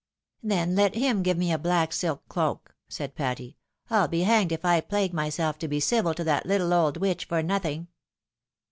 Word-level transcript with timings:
"Then 0.41 0.73
let 0.75 0.95
him 0.95 1.21
give 1.21 1.37
me 1.37 1.51
a 1.51 1.59
black 1.59 1.93
silk 1.93 2.27
cloak," 2.27 2.73
said 2.89 3.13
Patty;" 3.13 3.59
ril 3.91 4.07
be 4.07 4.21
hanged 4.23 4.51
if 4.51 4.65
I 4.65 4.81
plague 4.81 5.13
myself 5.13 5.59
to 5.59 5.67
be 5.67 5.79
civU 5.79 6.15
to 6.15 6.23
that 6.23 6.47
little 6.47 6.73
old 6.73 6.97
witch 6.97 7.25
for 7.25 7.43
nothing." 7.43 7.87